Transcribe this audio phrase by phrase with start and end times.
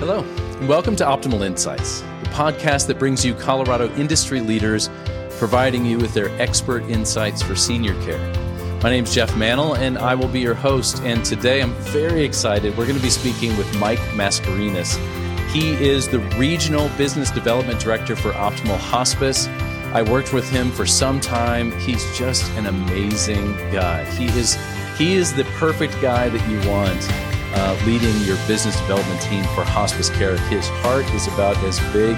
[0.00, 0.20] Hello,
[0.58, 4.88] and welcome to Optimal Insights, the podcast that brings you Colorado industry leaders
[5.32, 8.18] providing you with their expert insights for senior care.
[8.82, 11.02] My name is Jeff Mannel, and I will be your host.
[11.02, 12.78] And today I'm very excited.
[12.78, 14.96] We're going to be speaking with Mike Mascarenas.
[15.50, 19.48] He is the Regional Business Development Director for Optimal Hospice.
[19.92, 21.78] I worked with him for some time.
[21.78, 24.04] He's just an amazing guy.
[24.12, 24.56] He is
[24.96, 29.64] he is the perfect guy that you want uh, leading your business development team for
[29.64, 30.36] hospice care.
[30.48, 32.16] His heart is about as big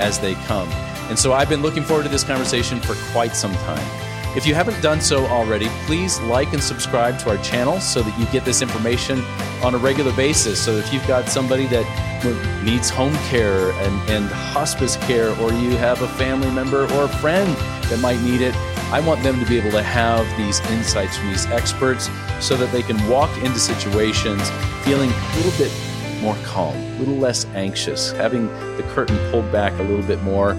[0.00, 0.68] as they come.
[1.08, 4.36] And so I've been looking forward to this conversation for quite some time.
[4.36, 8.16] If you haven't done so already, please like and subscribe to our channel so that
[8.16, 9.20] you get this information
[9.60, 10.64] on a regular basis.
[10.64, 15.76] So if you've got somebody that needs home care and, and hospice care, or you
[15.78, 17.56] have a family member or a friend
[17.90, 18.54] that might need it,
[18.92, 22.72] I want them to be able to have these insights from these experts so that
[22.72, 24.50] they can walk into situations
[24.82, 25.72] feeling a little bit
[26.20, 30.54] more calm, a little less anxious, having the curtain pulled back a little bit more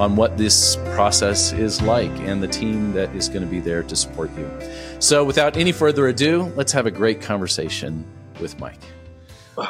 [0.00, 3.84] on what this process is like and the team that is going to be there
[3.84, 4.50] to support you.
[4.98, 8.04] So, without any further ado, let's have a great conversation
[8.40, 8.80] with Mike.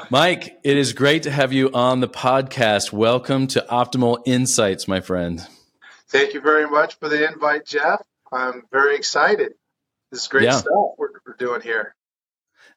[0.09, 2.92] Mike, it is great to have you on the podcast.
[2.92, 5.47] Welcome to Optimal Insights, my friend.
[6.09, 8.03] Thank you very much for the invite, Jeff.
[8.33, 9.55] I'm very excited.
[10.11, 10.57] This is great yeah.
[10.57, 11.95] stuff we're, we're doing here.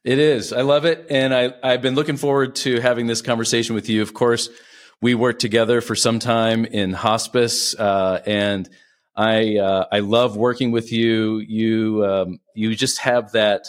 [0.03, 0.53] It is.
[0.53, 1.07] I love it.
[1.09, 4.01] And I, I've been looking forward to having this conversation with you.
[4.01, 4.49] Of course,
[5.01, 8.69] we worked together for some time in hospice, uh, and
[9.15, 11.37] I uh, I love working with you.
[11.37, 13.67] You um, you just have that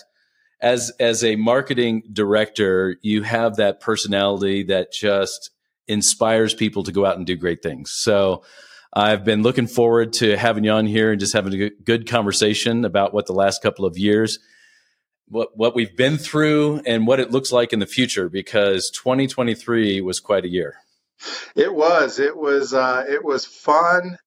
[0.61, 5.51] as as a marketing director, you have that personality that just
[5.87, 7.91] inspires people to go out and do great things.
[7.91, 8.43] So
[8.93, 12.85] I've been looking forward to having you on here and just having a good conversation
[12.85, 14.41] about what the last couple of years,
[15.29, 18.29] what what we've been through, and what it looks like in the future.
[18.29, 20.77] Because 2023 was quite a year.
[21.55, 22.19] It was.
[22.19, 22.75] It was.
[22.75, 24.19] Uh, it was fun.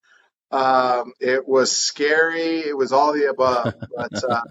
[0.51, 2.59] Um, it was scary.
[2.59, 3.73] It was all the above.
[3.95, 4.41] But uh,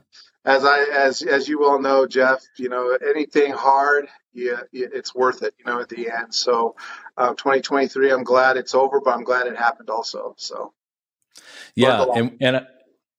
[0.45, 5.43] as I as as you well know, Jeff, you know anything hard, yeah, it's worth
[5.43, 5.55] it.
[5.59, 6.35] You know at the end.
[6.35, 6.77] So,
[7.17, 10.35] uh, 2023, I'm glad it's over, but I'm glad it happened also.
[10.39, 10.73] So,
[11.77, 12.67] yeah, and and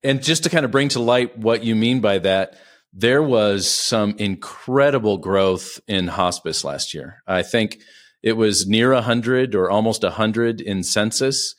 [0.03, 2.57] and just to kind of bring to light what you mean by that,
[2.91, 7.23] there was some incredible growth in hospice last year.
[7.25, 7.79] I think
[8.21, 11.55] it was near 100 or almost 100 in census.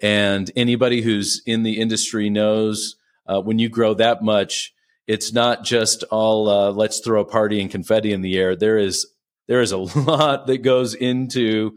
[0.00, 2.96] And anybody who's in the industry knows
[3.26, 4.72] uh, when you grow that much,
[5.08, 8.54] it's not just all uh, let's throw a party and confetti in the air.
[8.54, 9.06] There is
[9.48, 11.76] there is a lot that goes into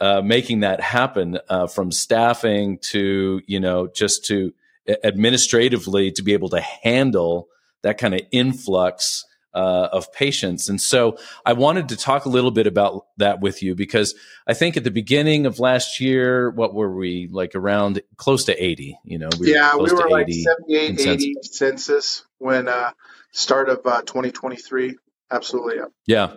[0.00, 4.54] uh, making that happen, uh, from staffing to you know just to
[5.02, 7.48] administratively to be able to handle
[7.82, 10.68] that kind of influx uh, of patients.
[10.68, 14.14] And so I wanted to talk a little bit about that with you because
[14.46, 18.62] I think at the beginning of last year, what were we like around close to
[18.62, 18.98] 80?
[19.02, 22.92] You know, we yeah, were we were like 78, 80 census when uh,
[23.32, 24.96] start of uh, 2023.
[25.30, 25.76] Absolutely.
[25.76, 25.86] Yeah.
[26.06, 26.34] yeah.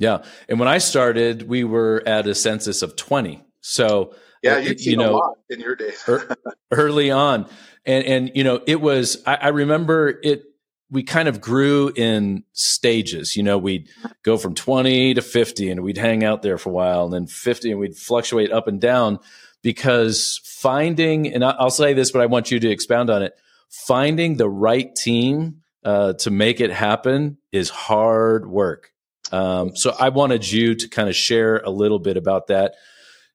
[0.00, 0.22] Yeah.
[0.48, 3.44] And when I started, we were at a census of 20.
[3.60, 6.08] So, yeah, uh, you know, in your days
[6.72, 7.46] early on.
[7.84, 10.44] And, and, you know, it was, I, I remember it,
[10.90, 13.36] we kind of grew in stages.
[13.36, 13.90] You know, we'd
[14.24, 17.26] go from 20 to 50 and we'd hang out there for a while and then
[17.26, 19.18] 50 and we'd fluctuate up and down
[19.62, 23.34] because finding, and I'll say this, but I want you to expound on it.
[23.70, 28.90] Finding the right team uh, to make it happen is hard work.
[29.32, 32.74] Um, so I wanted you to kind of share a little bit about that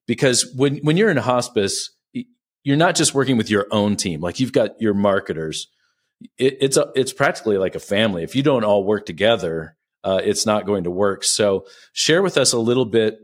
[0.08, 1.92] because when, when you're in hospice,
[2.64, 4.22] you're not just working with your own team.
[4.22, 5.68] Like you've got your marketers,
[6.38, 8.24] it, it's a, it's practically like a family.
[8.24, 11.24] If you don't all work together, uh, it's not going to work.
[11.24, 13.20] So share with us a little bit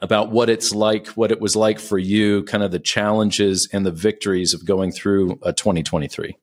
[0.00, 3.86] about what it's like, what it was like for you, kind of the challenges and
[3.86, 6.36] the victories of going through a 2023.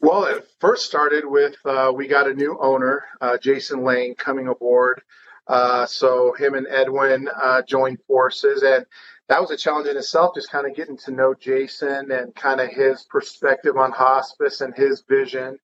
[0.00, 4.48] Well, it first started with uh, we got a new owner, uh, Jason Laing, coming
[4.48, 5.02] aboard.
[5.48, 8.84] Uh, so him and Edwyn uh, joined forces, and
[9.28, 12.60] that was a challenge in itself, just kind of getting to know Jason and kind
[12.60, 15.58] of his perspective on hospice and his vision.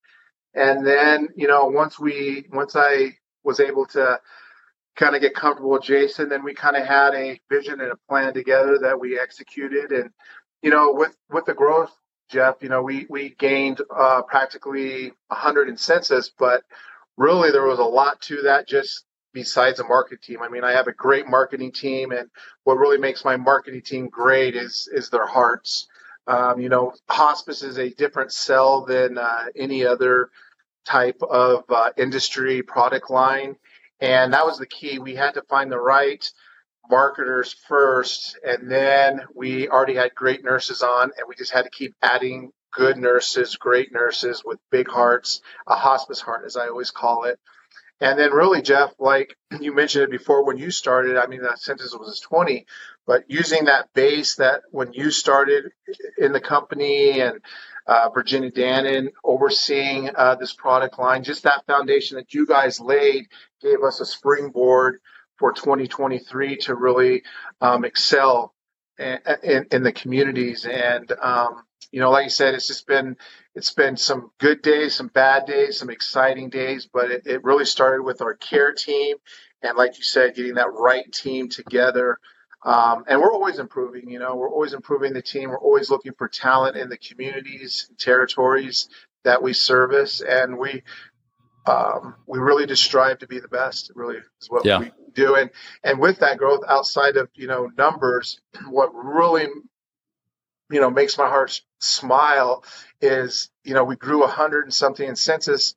[0.55, 4.21] And then, you know, once we, once I was able to
[4.97, 7.99] kind of get comfortable with Jason, then we kind of had a vision and a
[8.09, 9.93] plan together that we executed.
[9.93, 10.11] And,
[10.63, 11.93] you know, with, with the growth,
[12.31, 16.65] Jeff, you know, we, we gained uh, practically 100 in census, but
[17.17, 20.43] really there was a lot to that just besides a market team.
[20.43, 22.31] I mean, I have a great marketing team, and
[22.65, 25.89] what really makes my marketing team great is is their hearts.
[26.27, 30.31] Um, you know, hospice is a different sell than uh, any other
[30.87, 33.57] type of uh, industry product line,
[34.01, 34.99] And that was the key.
[34.99, 36.29] We had to find the right
[36.91, 41.71] marketers first, and then we already had great nurses on, and we just had to
[41.71, 46.91] keep adding good nurses, great nurses with big hearts, a hospice heart, as I always
[46.91, 47.39] call it.
[48.01, 51.61] And then, really, Jeff, like you mentioned it before when you started, I mean, that
[51.61, 52.67] census was 20,
[53.07, 55.73] but using that base that when you started
[56.19, 57.41] in the company and
[57.87, 63.27] uh, Virginia Dannon overseeing uh, this product line, just that foundation that you guys laid
[63.61, 65.01] gave us a springboard
[65.39, 67.23] for 2023 to really
[67.61, 68.55] um, excel
[68.99, 70.67] in, in, in, the communities.
[70.67, 73.17] And um, you know, like you said, it's just been
[73.55, 77.65] it's been some good days, some bad days, some exciting days, but it, it really
[77.65, 79.17] started with our care team,
[79.63, 82.19] and like you said, getting that right team together.
[82.65, 84.09] Um, and we're always improving.
[84.09, 85.51] You know, we're always improving the team.
[85.51, 88.89] We're always looking for talent in the communities, territories
[89.23, 90.83] that we service, and we
[91.67, 93.93] um, we really just strive to be the best.
[93.95, 94.79] Really is what yeah.
[94.79, 95.35] we do.
[95.37, 95.51] And
[95.83, 99.49] and with that growth, outside of you know numbers, what really
[100.71, 102.65] you know makes my heart smile
[103.01, 105.75] is you know we grew a hundred and something in census.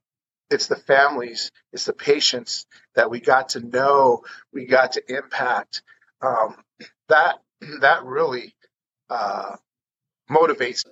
[0.50, 5.82] It's the families, it's the patients that we got to know, we got to impact.
[6.22, 6.56] Um,
[7.08, 7.36] that
[7.80, 8.54] that really
[9.10, 9.56] uh,
[10.30, 10.84] motivates.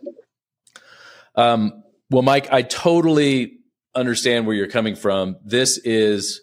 [1.35, 3.59] Um, well, Mike, I totally
[3.95, 5.37] understand where you're coming from.
[5.45, 6.43] This is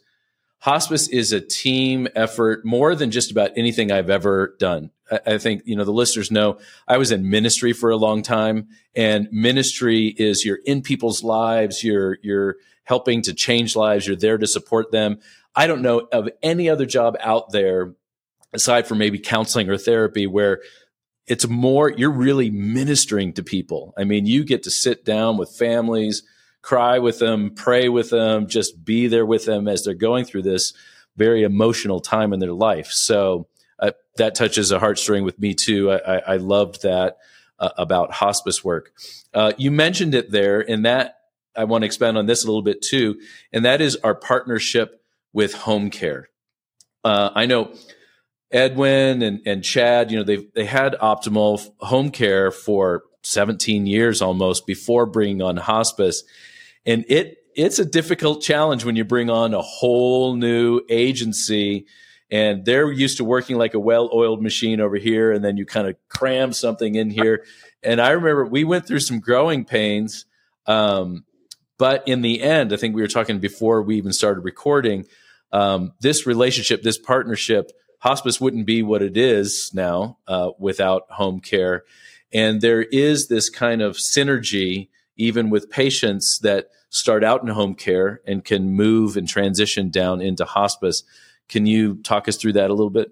[0.64, 4.92] hospice is a team effort more than just about anything I've ever done.
[5.26, 6.58] I, think, you know, the listeners know
[6.88, 11.84] I was in ministry for a long time and ministry is you're in people's lives.
[11.84, 12.56] You're, you're
[12.86, 14.08] helping to change lives.
[14.08, 15.20] You're there to support them.
[15.54, 17.94] I don't know of any other job out there
[18.54, 20.62] aside from maybe counseling or therapy where
[21.28, 23.94] it's more, you're really ministering to people.
[23.98, 26.24] I mean, you get to sit down with families,
[26.64, 30.42] cry with them, pray with them, just be there with them as they're going through
[30.42, 30.74] this
[31.16, 32.88] very emotional time in their life.
[32.88, 35.92] So uh, that touches a heartstring with me too.
[35.92, 37.18] I, I, I loved that
[37.60, 38.94] uh, about hospice work.
[39.34, 41.18] Uh, you mentioned it there, and that
[41.56, 43.20] I want to expand on this a little bit too,
[43.52, 46.30] and that is our partnership with home care.
[47.04, 47.74] Uh, I know
[48.54, 54.22] Edwyn and, and Chad, you know, they they had optimal home care for 17 years
[54.22, 56.24] almost before bringing on hospice
[56.86, 61.86] and it it's a difficult challenge when you bring on a whole new agency
[62.32, 65.88] and they're used to working like a well-oiled machine over here and then you kind
[65.88, 67.46] of cram something in here.
[67.86, 70.26] And i remember we went through some growing pains
[70.68, 71.26] um,
[71.78, 75.06] but in the end i think we were talking before we even started recording
[75.52, 81.40] um, this relationship this partnership hospice wouldn't be what it is now uh, without home
[81.40, 81.84] care.
[82.34, 87.76] And there is this kind of synergy even with patients that start out in home
[87.76, 91.04] care and can move and transition down into hospice.
[91.50, 93.12] Can you talk us through that a little bit?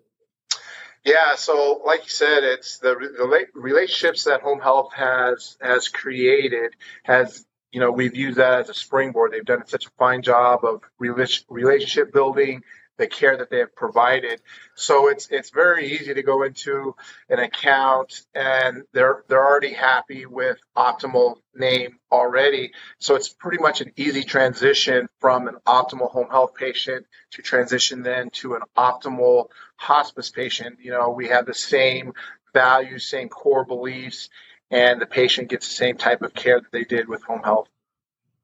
[1.03, 6.75] Yeah, so like you said, it's the, the relationships that home health has has created
[7.03, 9.31] has you know we've used that as a springboard.
[9.31, 12.61] They've done such a fine job of relationship building,
[13.01, 14.41] the care that they have provided.
[14.75, 16.95] So it's it's very easy to go into
[17.29, 22.73] an account and they're they're already happy with optimal name already.
[22.99, 28.03] So it's pretty much an easy transition from an optimal home health patient to transition
[28.03, 29.47] then to an optimal
[29.77, 30.77] hospice patient.
[30.79, 32.13] You know, we have the same
[32.53, 34.29] values, same core beliefs,
[34.69, 37.67] and the patient gets the same type of care that they did with home health.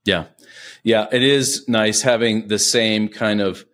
[0.04, 0.26] Yeah.
[0.84, 1.08] Yeah.
[1.12, 3.66] It is nice having the same kind of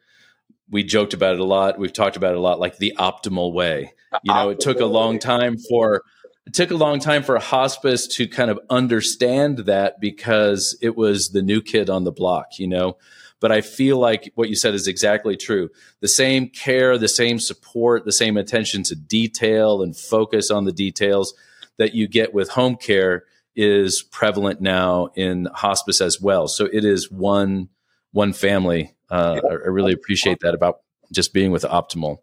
[0.74, 1.78] we joked about it a lot.
[1.78, 3.94] We've talked about it a lot, like the optimal way.
[4.24, 6.02] You know, it took a long time for
[6.46, 10.98] it took a long time for a hospice to kind of understand that because it
[10.98, 12.98] was the new kid on the block, you know.
[13.40, 15.70] But I feel like what you said is exactly true.
[16.02, 20.72] The same care, the same support, the same attention to detail and focus on the
[20.74, 21.34] details
[21.78, 23.26] that you get with home care
[23.56, 26.48] is prevalent now in hospice as well.
[26.48, 27.70] So it is one
[28.14, 30.80] one family uh, I, I, really appreciate that about
[31.12, 32.18] just being with Optimal.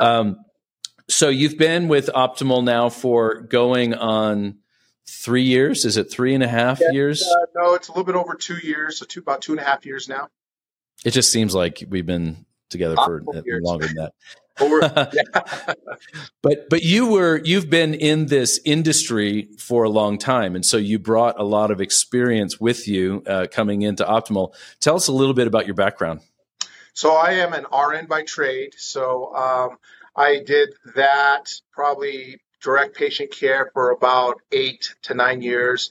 [0.00, 0.44] Um,
[1.08, 4.58] so you've been with Optimal now for going on
[5.08, 5.84] three years.
[5.84, 7.22] Is it three and a half yeah, years?
[7.22, 8.98] Uh, no, it's a little bit over two years.
[8.98, 10.28] So two about two and a half years now.
[11.04, 13.22] It just seems like we've been together for
[13.62, 14.12] longer than that.
[16.42, 20.78] but but you were you've been in this industry for a long time, and so
[20.78, 24.54] you brought a lot of experience with you uh, coming into Optimal.
[24.80, 26.20] Tell us a little bit about your background.
[26.94, 28.72] So I am an RN by trade.
[28.78, 29.76] So um,
[30.16, 35.90] I did that probably direct patient care for about eight to nine years,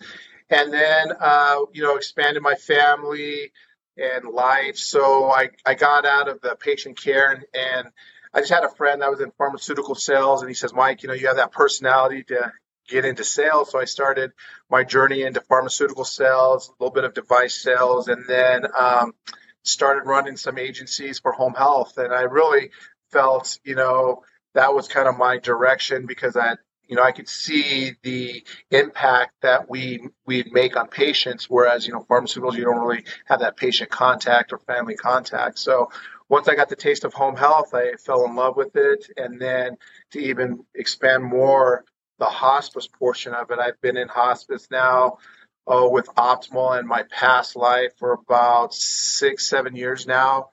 [0.50, 3.51] and then uh, you know expanded my family
[3.98, 4.78] and life.
[4.78, 7.88] So I, I got out of the patient care and, and
[8.34, 11.08] I just had a friend that was in pharmaceutical sales and he says, Mike, you
[11.08, 12.52] know, you have that personality to
[12.88, 13.72] get into sales.
[13.72, 14.32] So I started
[14.70, 19.14] my journey into pharmaceutical sales, a little bit of device sales, and then um,
[19.64, 21.98] started running some agencies for home health.
[21.98, 22.72] And I really
[23.12, 24.24] felt, you know,
[24.54, 26.56] that was kind of my direction because I,
[26.88, 31.94] you know, I could see the impact that we we'd make on patients, whereas you
[31.94, 35.60] know, pharmaceuticals you don't really have that patient contact or family contact.
[35.60, 35.89] So
[36.30, 39.39] once I got the taste of home health, I fell in love with it, and
[39.39, 39.77] then
[40.12, 41.86] to even expand more
[42.18, 45.18] the hospice portion of it, I've been in hospice now
[45.68, 50.50] oh, with Optimal in my past life for about six, seven years now,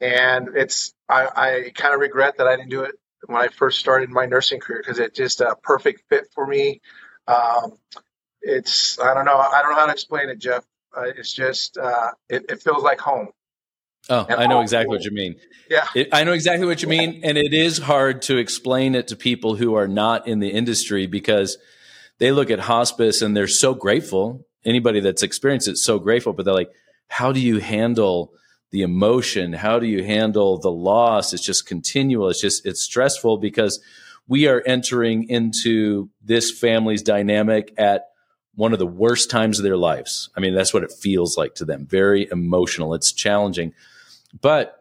[0.00, 3.78] and it's I, I kind of regret that I didn't do it when I first
[3.78, 6.80] started my nursing career because it's just a perfect fit for me.
[7.26, 7.78] Um,
[8.40, 10.64] it's I don't know I don't know how to explain it, Jeff.
[10.96, 13.28] Uh, it's just uh, it, it, feels like home.
[14.08, 15.36] Oh, and I know exactly what you mean.
[15.68, 19.08] Yeah, it, I know exactly what you mean, and it is hard to explain it
[19.08, 21.58] to people who are not in the industry because
[22.18, 24.46] they look at hospice and they're so grateful.
[24.64, 26.70] Anybody that's experienced it's so grateful, but they're like,
[27.08, 28.32] "How do you handle?"
[28.70, 31.32] The emotion how do you handle the loss?
[31.32, 32.28] It's just continual.
[32.28, 33.80] It's just it's stressful because
[34.28, 38.08] we are entering into this family's dynamic at
[38.54, 40.30] one of the worst times of their lives.
[40.36, 41.86] I mean that's what it feels like to them.
[41.86, 42.94] Very emotional.
[42.94, 43.72] It's challenging.
[44.40, 44.78] But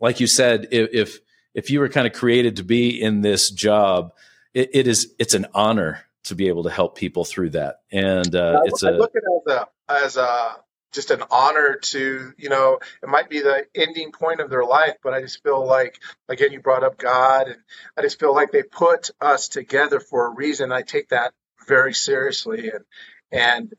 [0.00, 1.18] like you said if if,
[1.54, 4.12] if you were kind of created to be in this job
[4.54, 7.80] it, it is it's an honor to be able to help people through that.
[7.92, 9.68] And uh, I, it's I a look at it as a
[10.06, 10.56] as a
[10.94, 14.94] just an honor to you know it might be the ending point of their life
[15.02, 15.98] but i just feel like
[16.28, 17.56] again you brought up god and
[17.96, 20.72] i just feel like they put us together for a reason.
[20.72, 21.32] I take that
[21.66, 22.84] very seriously and
[23.32, 23.72] and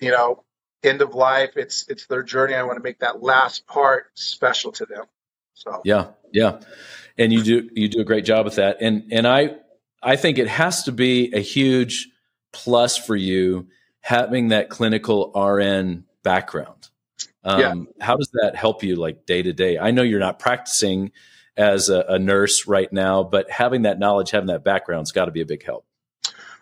[0.00, 0.44] you know
[0.82, 2.54] end of life it's it's their journey.
[2.54, 5.04] I want to make that last part special to them
[5.54, 5.82] so.
[5.84, 6.60] Yeah yeah.
[7.16, 8.78] And you do you do a great job with that.
[8.80, 9.56] And and i
[10.02, 12.08] i think it has to be a huge
[12.52, 13.68] plus for you
[14.00, 16.88] having that clinical rn background.
[17.44, 18.04] Um, yeah.
[18.04, 19.78] How does that help you, like day to day?
[19.78, 21.12] I know you're not practicing
[21.56, 25.32] as a, a nurse right now, but having that knowledge, having that background's got to
[25.32, 25.84] be a big help.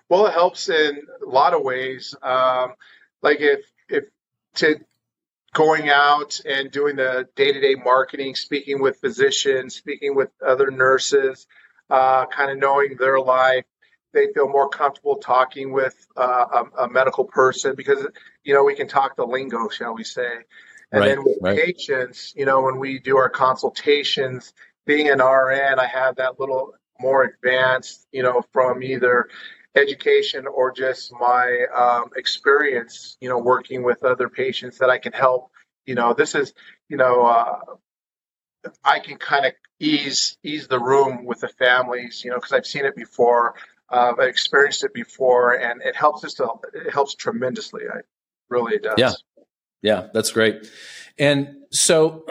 [0.09, 2.15] Well, it helps in a lot of ways.
[2.23, 2.75] Um,
[3.23, 4.05] like if if
[4.57, 4.81] to
[5.53, 10.71] going out and doing the day to day marketing, speaking with physicians, speaking with other
[10.71, 11.47] nurses,
[11.91, 13.65] uh, kind of knowing their life,
[14.13, 18.07] they feel more comfortable talking with uh, a, a, medical person because
[18.47, 20.31] you know we can talk the lingo, shall we say?
[20.93, 21.59] And right, then with right.
[21.59, 24.55] patients, you know, when we do our consultations,
[24.87, 29.29] being an RN, I have that little more advanced, you know, from either
[29.75, 35.13] education or just my um, experience, you know, working with other patients that I can
[35.13, 35.51] help.
[35.85, 36.55] You know, this is,
[36.89, 37.59] you know, uh,
[38.85, 42.67] I can kind of ease ease the room with the families, you know, because I've
[42.67, 43.55] seen it before.
[43.89, 47.83] Uh, I've experienced it before, and it helps us to it helps tremendously.
[47.93, 48.01] I
[48.49, 48.95] really does.
[48.99, 49.13] Yeah,
[49.83, 50.71] yeah, that's great.
[51.19, 52.27] And so,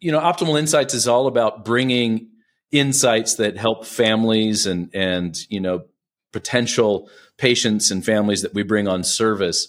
[0.00, 2.28] you know, Optimal Insights is all about bringing
[2.72, 5.84] insights that help families and and you know
[6.32, 9.68] potential patients and families that we bring on service.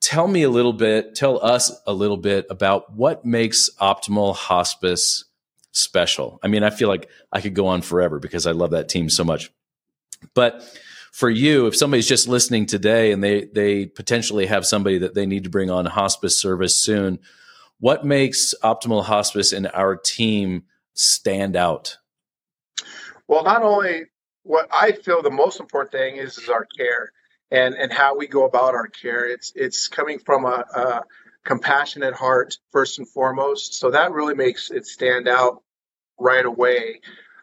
[0.00, 5.24] Tell me a little bit, tell us a little bit about what makes Optimal Hospice
[5.72, 6.40] special.
[6.42, 9.10] I mean, I feel like I could go on forever because I love that team
[9.10, 9.52] so much.
[10.34, 10.64] But
[11.12, 15.26] for you, if somebody's just listening today and they they potentially have somebody that they
[15.26, 17.20] need to bring on hospice service soon,
[17.78, 20.64] what makes Optimal Hospice and our team
[20.94, 21.98] stand out?
[23.28, 24.06] Well, not only
[24.42, 27.12] what I feel the most important thing is is our care
[27.50, 29.26] and and how we go about our care.
[29.26, 31.02] It's it's coming from a, a
[31.44, 33.74] compassionate heart first and foremost.
[33.74, 35.62] So that really makes it stand out
[36.18, 37.00] right away.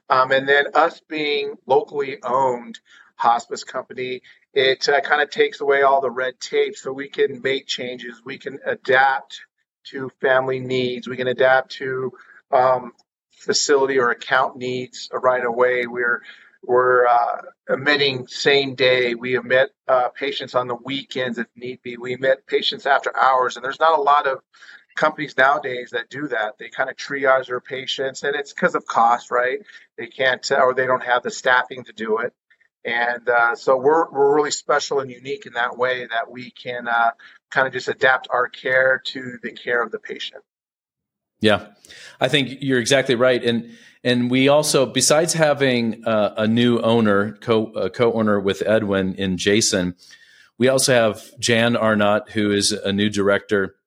[0.10, 2.80] Um, and then us being locally owned
[3.20, 4.22] hospice company,
[4.54, 8.22] it uh, kind of takes away all the red tape so we can make changes.
[8.26, 9.42] We can adapt
[9.88, 11.08] to family needs.
[11.08, 12.14] We can adapt to
[12.52, 12.94] um,
[13.32, 15.86] facility or account needs right away.
[15.86, 16.22] We're
[16.64, 19.16] we're uh, admitting same day.
[19.16, 21.98] We admit uh, patients on the weekends if need be.
[21.98, 24.40] We admit patients after hours, and there's not a lot of
[24.96, 26.58] companies nowadays that do that.
[26.58, 29.60] They kind of triage their patients, and it's because of cost, right?
[29.98, 32.34] They can't, or they don't have the staffing to do it.
[32.86, 36.88] And uh, so we're, we're really special and unique in that way that we can
[36.88, 37.12] uh,
[37.50, 40.44] kind of just adapt our care to the care of the patient.
[41.42, 41.68] Yeah,
[42.20, 43.72] I think you're exactly right, and
[44.04, 49.96] and we also, besides having uh, a new owner, co co-owner with Edwyn in Jason,
[50.58, 53.78] we also have Jan Arnott, who is a new director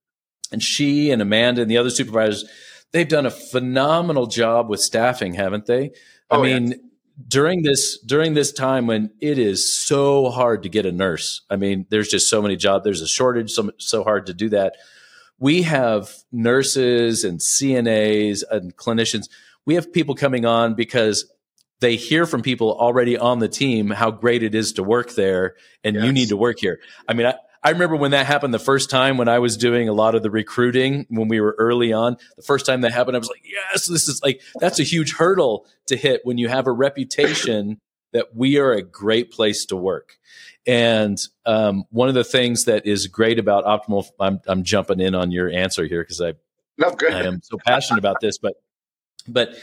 [0.52, 2.44] and she and Amanda and the other supervisors,
[2.92, 5.92] they've done a phenomenal job with staffing, haven't they?
[6.30, 6.78] I oh, mean, yes.
[7.28, 11.42] During this during this time when it is so hard to get a nurse.
[11.50, 12.85] I mean, there's just so many jobs.
[12.85, 13.50] There's a shortage.
[13.50, 14.76] So so hard to do that.
[15.38, 19.28] We have nurses and CNAs and clinicians.
[19.66, 21.31] We have people coming on because
[21.81, 25.57] they hear from people already on the team how great it is to work there,
[25.83, 26.04] and yes.
[26.04, 26.78] you need to work here.
[27.09, 29.88] I mean, I, I remember when that happened the first time when I was doing
[29.88, 32.16] a lot of the recruiting when we were early on.
[32.37, 35.14] The first time that happened, I was like, yes, this is like, that's a huge
[35.14, 37.81] hurdle to hit when you have a reputation
[38.12, 40.19] that we are a great place to work.
[40.66, 45.14] And um, one of the things that is great about Optimal, I'm, I'm jumping in
[45.14, 46.35] on your answer here because I,
[46.78, 48.54] no, I am so passionate about this, but,
[49.28, 49.54] but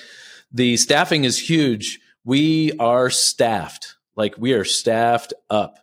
[0.52, 2.00] the staffing is huge.
[2.24, 5.80] We are staffed, like we are staffed up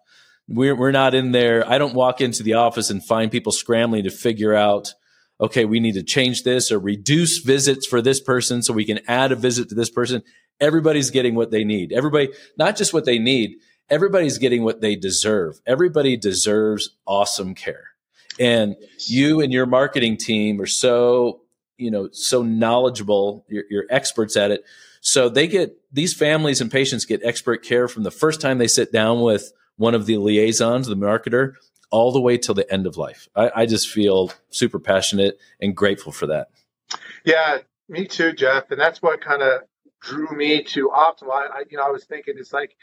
[0.48, 1.68] we're, we're not in there.
[1.68, 4.94] I don't walk into the office and find people scrambling to figure out,
[5.40, 9.00] okay, we need to change this or reduce visits for this person so we can
[9.08, 10.22] add a visit to this person.
[10.60, 11.92] Everybody's getting what they need.
[11.92, 13.56] Everybody, not just what they need,
[13.90, 15.60] everybody's getting what they deserve.
[15.66, 17.88] Everybody deserves awesome care.
[18.38, 18.76] And
[19.06, 21.42] you and your marketing team are so,
[21.76, 23.44] you know, so knowledgeable.
[23.48, 24.64] You're, you're experts at it.
[25.00, 28.68] So they get these families and patients get expert care from the first time they
[28.68, 31.54] sit down with one of the liaisons, the marketer,
[31.90, 33.28] all the way till the end of life.
[33.34, 36.48] I, I just feel super passionate and grateful for that.
[37.24, 38.70] Yeah, me too, Jeff.
[38.70, 39.62] And that's what kind of
[40.00, 41.30] drew me to Optimal.
[41.30, 42.76] I, you know, I was thinking it's like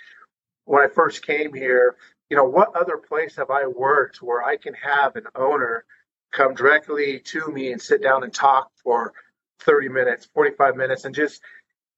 [0.65, 1.95] when I first came here,
[2.29, 5.85] you know, what other place have I worked where I can have an owner
[6.31, 9.13] come directly to me and sit down and talk for
[9.59, 11.41] 30 minutes, 45 minutes, and just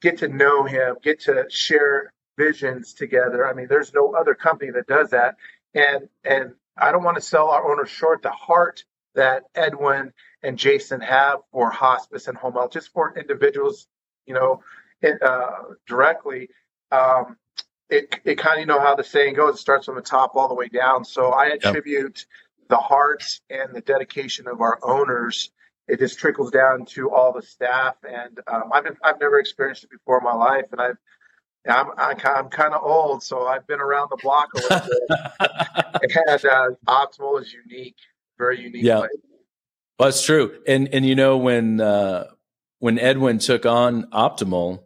[0.02, 3.48] get to know him, get to share visions together.
[3.48, 5.36] I mean, there's no other company that does that.
[5.74, 8.84] And and I don't want to sell our owners short the heart
[9.16, 10.14] that Edwyn
[10.44, 13.88] and Jason have for hospice and home health, just for individuals,
[14.26, 14.62] you know,
[15.04, 15.50] uh,
[15.88, 16.50] directly.
[16.92, 17.38] Um,
[17.90, 20.36] it it kind of you know how the saying goes, it starts from the top
[20.36, 21.06] all the way down.
[21.06, 22.26] So I attribute
[22.60, 22.70] yep.
[22.70, 25.52] the hearts and the dedication of our owners.
[25.88, 29.92] It just trickles down to all the staff, and um, I've I've never experienced it
[29.92, 30.98] before in my life, and I've
[31.68, 36.12] I'm, I'm kind of old, so I've been around the block a little bit.
[36.28, 37.98] and uh, Optimal is unique,
[38.38, 38.84] very unique.
[38.84, 39.10] Yeah, place.
[40.00, 40.60] well, that's true.
[40.68, 42.26] And and you know when uh,
[42.80, 44.84] when Edwyn took on Optimal,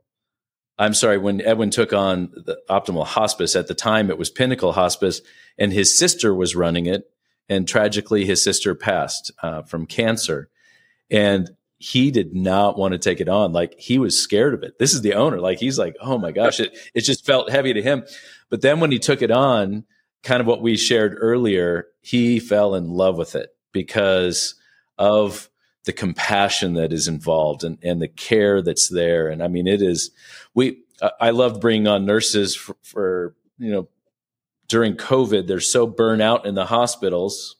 [0.78, 4.74] I'm sorry, when Edwyn took on the Optimal Hospice at the time, it was Pinnacle
[4.74, 5.22] Hospice,
[5.58, 7.10] and his sister was running it,
[7.50, 10.50] and tragically, his sister passed uh, from cancer.
[11.12, 13.54] And he did not want to take it on.
[13.54, 14.78] Like he was scared of it.
[14.78, 15.39] This is the owner.
[15.39, 18.04] Like he's like, oh my gosh, it, it just felt heavy to him.
[18.50, 19.86] But then when he took it on,
[20.22, 24.56] kind of what we shared earlier, he fell in love with it because
[24.98, 25.50] of
[25.86, 29.30] the compassion that is involved and, and the care that's there.
[29.30, 30.12] And I mean, it is,
[30.54, 30.84] we,
[31.22, 33.88] I love bringing on nurses for, for you know,
[34.68, 37.56] during COVID, they're so burnt out in the hospitals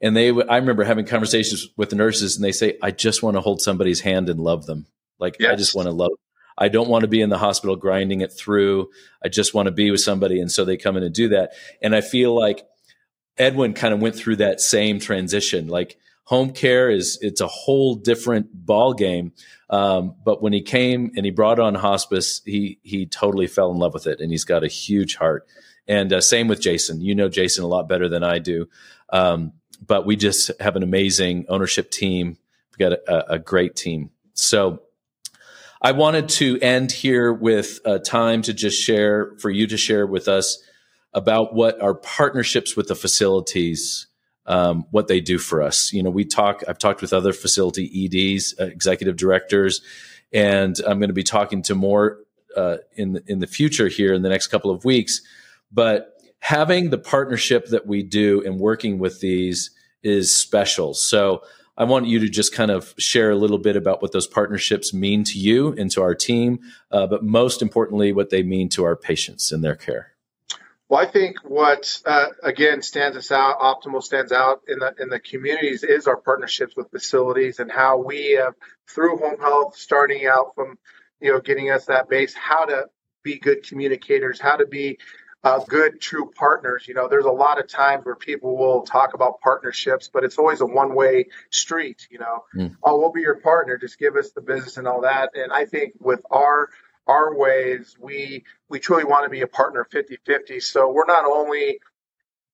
[0.00, 3.36] and they i remember having conversations with the nurses and they say i just want
[3.36, 4.86] to hold somebody's hand and love them.
[5.18, 5.52] Like yes.
[5.52, 6.12] i just want to love
[6.58, 8.88] i don't want to be in the hospital grinding it through.
[9.24, 10.40] I just want to be with somebody.
[10.40, 11.52] And so they come in and do that.
[11.82, 12.66] And i feel like
[13.38, 15.68] edwyn kind of went through that same transition.
[15.68, 19.32] Like home care is it's a whole different ball game
[19.70, 23.78] um, but when he came and he brought on hospice he he totally fell in
[23.78, 25.46] love with it and he's got a huge heart.
[25.86, 27.00] And uh, same with jason.
[27.00, 28.68] You know jason a lot better than i do.
[29.12, 29.52] Um,
[29.84, 32.38] but we just have an amazing ownership team.
[32.70, 34.10] We've got a, a great team.
[34.34, 34.82] So
[35.82, 40.28] I wanted to end here with time to just share for you to share with
[40.28, 40.62] us
[41.12, 44.06] about what our partnerships with the facilities
[44.46, 45.92] um, what they do for us.
[45.92, 46.62] You know, we talk.
[46.66, 49.80] I've talked with other facility EDs, uh, executive directors,
[50.32, 52.18] and I'm going to be talking to more
[52.56, 55.20] uh, in in the future here in the next couple of weeks.
[55.70, 59.70] But having the partnership that we do and working with these
[60.02, 60.94] is special.
[60.94, 61.42] So
[61.76, 64.92] I want you to just kind of share a little bit about what those partnerships
[64.92, 68.84] mean to you and to our team, uh, but most importantly, what they mean to
[68.84, 70.12] our patients and their care.
[70.90, 75.08] Well, I think what uh, again stands us out, optimal stands out in the in
[75.08, 78.54] the communities is our partnerships with facilities and how we have
[78.88, 80.76] through home health, starting out from
[81.20, 82.86] you know getting us that base, how to
[83.22, 84.98] be good communicators, how to be
[85.42, 86.86] uh, good, true partners.
[86.86, 90.38] You know, there's a lot of times where people will talk about partnerships, but it's
[90.38, 92.06] always a one way street.
[92.10, 92.76] You know, mm.
[92.82, 95.30] oh, we'll be your partner, just give us the business and all that.
[95.34, 96.68] And I think with our
[97.06, 100.60] our ways, we we truly want to be a partner 50 50.
[100.60, 101.80] So we're not only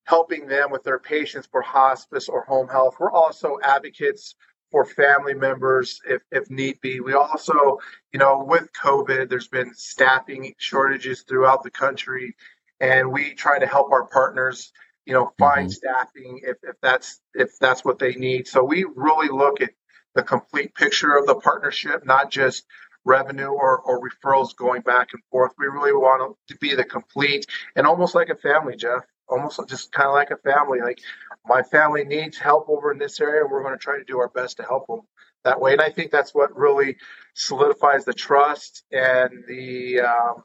[0.05, 2.97] helping them with their patients for hospice or home health.
[3.01, 4.37] We're also advocates
[4.71, 7.01] for family members if, if need be.
[7.01, 7.79] We also,
[8.13, 12.37] you know, with COVID, there's been staffing shortages throughout the country,
[12.81, 14.73] and we try to help our partners,
[15.05, 15.71] you know, find mm-hmm.
[15.71, 18.49] staffing if, if that's if that's what they need.
[18.49, 19.71] So we really look at
[20.15, 22.65] the complete picture of the partnership, not just
[23.05, 25.53] revenue or, or referrals going back and forth.
[25.59, 29.93] We really want to be the complete and almost like a family, Jeff almost just
[29.93, 30.81] kind of like a family.
[30.81, 31.01] Like
[31.47, 34.19] my family needs help over in this area, and we're going to try to do
[34.19, 35.01] our best to help them
[35.45, 35.73] that way.
[35.73, 36.97] And I think that's what really
[37.35, 40.45] solidifies the trust and the um,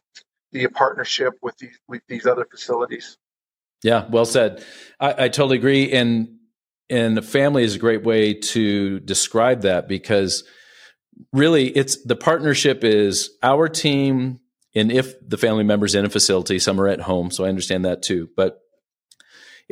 [0.51, 3.17] the partnership with these with these other facilities.
[3.83, 4.63] Yeah, well said.
[4.99, 5.91] I, I totally agree.
[5.91, 6.37] And
[6.89, 10.43] and family is a great way to describe that because
[11.31, 14.39] really it's the partnership is our team
[14.73, 17.85] and if the family members in a facility some are at home so i understand
[17.85, 18.61] that too but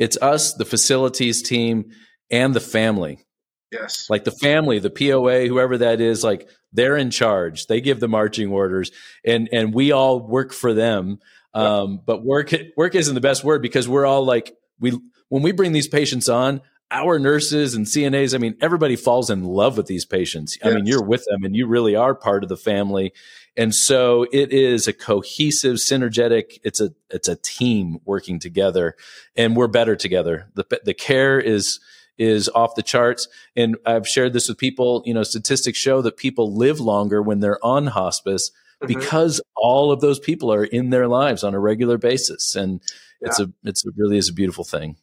[0.00, 1.90] it's us, the facilities team,
[2.30, 3.26] and the family.
[3.70, 4.08] Yes.
[4.10, 7.66] Like the family, the POA, whoever that is, like they're in charge.
[7.66, 8.90] They give the marching orders
[9.24, 11.20] and and we all work for them.
[11.54, 15.52] Um, but work work isn't the best word because we're all like we when we
[15.52, 19.86] bring these patients on, our nurses and CNAs, I mean, everybody falls in love with
[19.86, 20.58] these patients.
[20.62, 20.72] Yes.
[20.72, 23.12] I mean, you're with them and you really are part of the family.
[23.56, 28.96] And so it is a cohesive, synergetic, it's a it's a team working together
[29.36, 30.50] and we're better together.
[30.54, 31.80] The the care is
[32.20, 33.26] is off the charts.
[33.56, 37.40] And I've shared this with people, you know, statistics show that people live longer when
[37.40, 38.50] they're on hospice
[38.82, 38.86] mm-hmm.
[38.86, 42.54] because all of those people are in their lives on a regular basis.
[42.54, 42.82] And
[43.20, 43.28] yeah.
[43.28, 44.96] it's a it's a, really is a beautiful thing.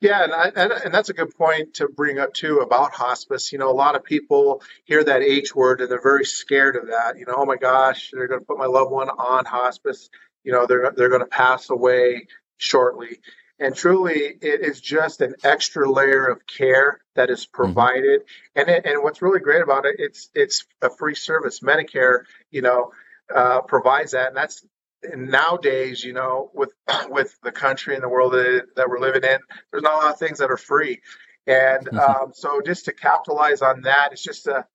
[0.00, 3.50] Yeah, and, I, and, and that's a good point to bring up too about hospice.
[3.50, 6.88] You know, a lot of people hear that H word and they're very scared of
[6.88, 7.18] that.
[7.18, 10.08] You know, oh my gosh, they're going to put my loved one on hospice.
[10.44, 13.18] You know, they're they're going to pass away shortly.
[13.64, 17.62] And truly, it is just an extra layer of care that is mm-hmm.
[17.62, 18.20] provided.
[18.20, 18.60] Mm-hmm.
[18.60, 21.60] And it, and what's really great about it, it's it's a free service.
[21.60, 22.92] Medicare, you know,
[23.34, 24.66] uh, provides that, and that's
[25.02, 26.74] and nowadays, you know, with
[27.08, 29.38] with the country and the world that, that we're living in,
[29.70, 31.00] there's not a lot of things that are free,
[31.46, 31.98] and mm-hmm.
[31.98, 34.66] um, so just to capitalize on that, it's just a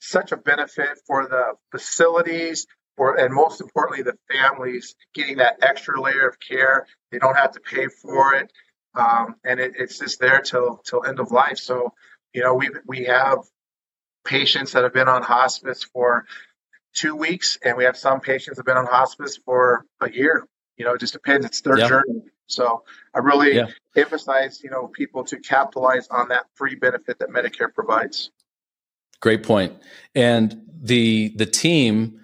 [0.00, 6.00] such a benefit for the facilities, for and most importantly, the families getting that extra
[6.00, 6.86] layer of care.
[7.10, 8.52] They don't have to pay for it,
[8.94, 11.58] um, and it, it's just there till till end of life.
[11.58, 11.92] So,
[12.32, 13.38] you know, we we have
[14.24, 16.26] patients that have been on hospice for
[16.94, 20.46] two weeks, and we have some patients have been on hospice for a year.
[20.76, 21.46] You know, it just depends.
[21.46, 22.22] It's their journey.
[22.46, 22.82] So
[23.14, 23.66] I really yeah.
[23.96, 28.30] emphasize, you know, people to capitalize on that free benefit that Medicare provides.
[29.20, 29.74] Great point.
[30.14, 32.20] And the the team,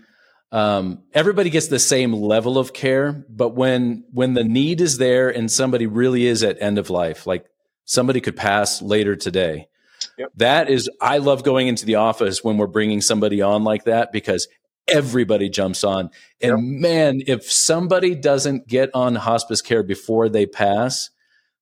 [0.50, 5.28] um, everybody gets the same level of care, but when when the need is there
[5.28, 7.44] and somebody really is at end of life, like
[7.84, 9.68] somebody could pass later today.
[10.16, 10.32] Yep.
[10.36, 14.12] That is, I love going into the office when we're bringing somebody on like that
[14.12, 14.48] because
[14.86, 16.10] everybody jumps on.
[16.40, 16.80] And yep.
[16.80, 21.10] man, if somebody doesn't get on hospice care before they pass,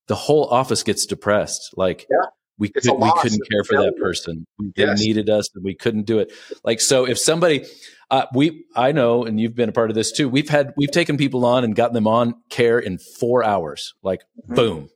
[0.07, 1.75] the whole office gets depressed.
[1.77, 2.29] Like yeah.
[2.59, 4.47] We could, we couldn't care for that person.
[4.59, 5.01] They yes.
[5.01, 6.33] needed us and we couldn't do it.
[6.65, 7.67] Like so, if somebody,
[8.11, 10.29] uh, we I know, and you've been a part of this too.
[10.29, 13.95] We've had we've taken people on and gotten them on care in four hours.
[14.03, 14.55] Like mm-hmm.
[14.55, 14.89] boom,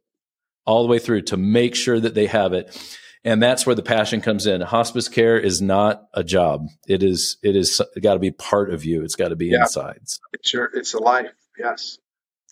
[0.64, 2.76] all the way through to make sure that they have it
[3.24, 7.36] and that's where the passion comes in hospice care is not a job it is
[7.42, 9.62] it is got to be part of you it's got to be yeah.
[9.62, 10.18] inside so.
[10.32, 11.98] it's your it's a life yes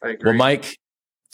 [0.03, 0.79] i agree well mike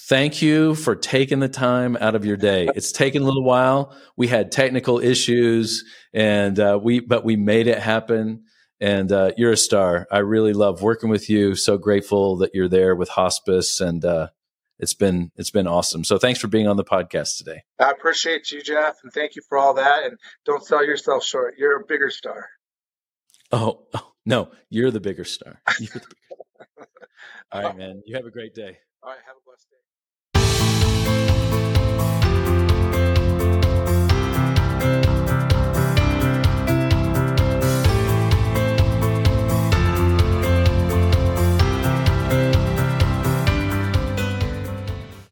[0.08, 3.96] thank you for taking the time out of your day it's taken a little while
[4.16, 8.42] we had technical issues and uh, we but we made it happen
[8.80, 12.68] and uh, you're a star i really love working with you so grateful that you're
[12.68, 14.28] there with hospice and uh,
[14.78, 16.04] it's been it's been awesome.
[16.04, 17.62] So thanks for being on the podcast today.
[17.78, 20.04] I appreciate you, Jeff, and thank you for all that.
[20.04, 21.54] And don't sell yourself short.
[21.58, 22.48] You're a bigger star.
[23.52, 25.60] Oh, oh no, you're the bigger star.
[25.78, 26.06] The bigger.
[27.52, 28.02] all right, man.
[28.04, 28.78] You have a great day.
[29.04, 29.93] All right, have a blessed day.